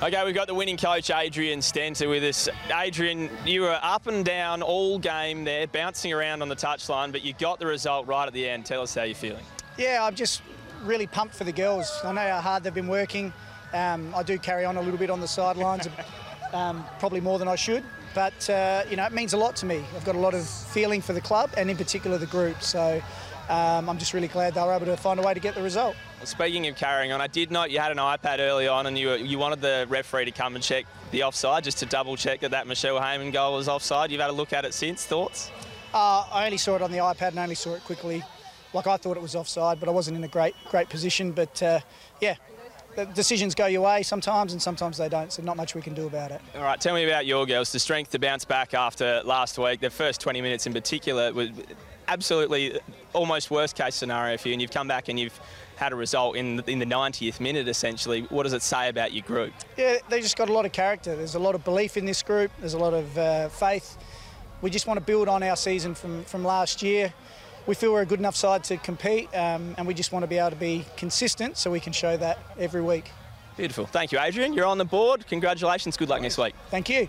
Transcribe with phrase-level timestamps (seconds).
[0.00, 2.48] Okay, we've got the winning coach, Adrian Stenta, with us.
[2.72, 7.24] Adrian, you were up and down all game there, bouncing around on the touchline, but
[7.24, 8.64] you got the result right at the end.
[8.64, 9.42] Tell us how you're feeling.
[9.76, 10.42] Yeah, I'm just
[10.84, 11.90] really pumped for the girls.
[12.04, 13.32] I know how hard they've been working.
[13.74, 15.88] Um, I do carry on a little bit on the sidelines,
[16.52, 17.82] um, probably more than I should.
[18.14, 19.84] But, uh, you know, it means a lot to me.
[19.96, 22.62] I've got a lot of feeling for the club and in particular the group.
[22.62, 23.02] So
[23.48, 25.62] um, I'm just really glad they were able to find a way to get the
[25.62, 25.96] result.
[26.18, 28.98] Well, speaking of carrying on, I did note you had an iPad early on and
[28.98, 32.40] you, you wanted the referee to come and check the offside just to double check
[32.40, 34.10] that that Michelle Heyman goal was offside.
[34.10, 35.06] You've had a look at it since.
[35.06, 35.50] Thoughts?
[35.94, 38.22] Uh, I only saw it on the iPad and only saw it quickly.
[38.74, 41.32] Like I thought it was offside, but I wasn't in a great great position.
[41.32, 41.80] But uh,
[42.20, 42.34] yeah,
[42.96, 45.32] the decisions go your way sometimes, and sometimes they don't.
[45.32, 46.42] So not much we can do about it.
[46.54, 47.72] All right, tell me about your girls.
[47.72, 49.80] The strength to bounce back after last week.
[49.80, 51.48] The first 20 minutes in particular was
[52.08, 52.78] absolutely
[53.12, 55.38] almost worst case scenario for you, and you've come back and you've
[55.76, 58.22] had a result in the, in the 90th minute essentially.
[58.30, 59.52] What does it say about your group?
[59.76, 61.14] Yeah, they just got a lot of character.
[61.16, 62.50] There's a lot of belief in this group.
[62.58, 63.96] There's a lot of uh, faith.
[64.60, 67.12] We just want to build on our season from from last year.
[67.66, 70.26] We feel we're a good enough side to compete, um, and we just want to
[70.26, 73.10] be able to be consistent so we can show that every week.
[73.58, 73.86] Beautiful.
[73.86, 74.54] Thank you, Adrian.
[74.54, 75.26] You're on the board.
[75.26, 75.96] Congratulations.
[75.96, 76.54] Good luck next week.
[76.70, 77.08] Thank you.